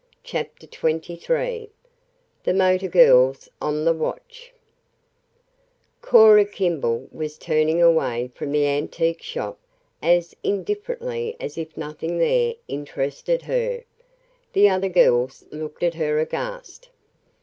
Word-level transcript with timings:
CHAPTER 0.23 0.65
XXIII 0.65 1.69
THE 2.43 2.53
MOTOR 2.55 2.87
GIRLS 2.87 3.49
ON 3.61 3.85
THE 3.85 3.93
WATCH 3.93 4.51
Cora 6.01 6.43
Kimball 6.43 7.07
was 7.11 7.37
turning 7.37 7.83
away 7.83 8.31
from 8.33 8.51
the 8.51 8.65
antique 8.65 9.21
shop 9.21 9.59
as 10.01 10.35
indifferently 10.41 11.35
as 11.39 11.55
if 11.55 11.77
nothing 11.77 12.17
there 12.17 12.55
interested 12.67 13.43
her. 13.43 13.83
The 14.53 14.69
other 14.69 14.89
girls 14.89 15.45
looked 15.51 15.83
at 15.83 15.93
her 15.93 16.17
aghast. 16.19 16.89